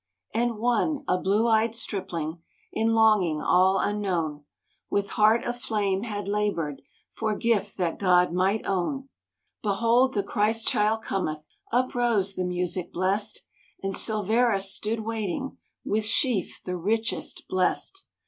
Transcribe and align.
And 0.33 0.57
one, 0.57 1.03
a 1.07 1.19
blue 1.19 1.47
eyed 1.47 1.75
stripling, 1.75 2.41
In 2.73 2.95
longing 2.95 3.43
all 3.43 3.77
unknown, 3.77 4.45
With 4.89 5.11
heart 5.11 5.43
aflame 5.45 6.05
had 6.05 6.27
labored 6.27 6.81
For 7.11 7.35
gift 7.35 7.77
that 7.77 7.99
God 7.99 8.33
might 8.33 8.65
own: 8.65 9.09
"Behold 9.61 10.15
the 10.15 10.23
Christ 10.23 10.67
child 10.67 11.03
cometh!" 11.03 11.51
Up 11.71 11.93
rose 11.93 12.33
the 12.33 12.45
music 12.45 12.91
blest, 12.91 13.43
And 13.83 13.95
Silverus 13.95 14.73
stood 14.73 15.01
waiting 15.01 15.57
With 15.85 16.03
sheaf 16.05 16.63
the 16.65 16.77
richest, 16.77 17.43
blest. 17.47 18.07